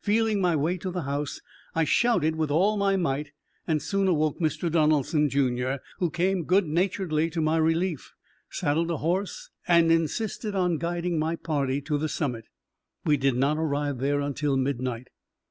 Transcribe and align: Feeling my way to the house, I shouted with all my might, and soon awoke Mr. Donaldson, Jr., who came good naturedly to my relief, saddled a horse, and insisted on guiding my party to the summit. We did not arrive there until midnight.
Feeling 0.00 0.40
my 0.40 0.56
way 0.56 0.78
to 0.78 0.90
the 0.90 1.02
house, 1.02 1.42
I 1.74 1.84
shouted 1.84 2.34
with 2.34 2.50
all 2.50 2.78
my 2.78 2.96
might, 2.96 3.32
and 3.66 3.82
soon 3.82 4.08
awoke 4.08 4.38
Mr. 4.40 4.72
Donaldson, 4.72 5.28
Jr., 5.28 5.82
who 5.98 6.08
came 6.08 6.44
good 6.46 6.66
naturedly 6.66 7.28
to 7.28 7.42
my 7.42 7.58
relief, 7.58 8.14
saddled 8.48 8.90
a 8.90 8.96
horse, 8.96 9.50
and 9.68 9.92
insisted 9.92 10.54
on 10.54 10.78
guiding 10.78 11.18
my 11.18 11.36
party 11.36 11.82
to 11.82 11.98
the 11.98 12.08
summit. 12.08 12.46
We 13.04 13.18
did 13.18 13.36
not 13.36 13.58
arrive 13.58 13.98
there 13.98 14.20
until 14.22 14.56
midnight. 14.56 15.08